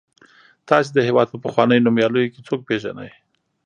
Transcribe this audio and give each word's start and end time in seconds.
تاسې 0.69 0.89
د 0.93 0.99
هېواد 1.07 1.27
په 1.33 1.37
پخوانیو 1.43 1.83
نومیالیو 1.85 2.31
کې 2.33 2.45
څوک 2.47 2.61
پیژنئ. 2.67 3.11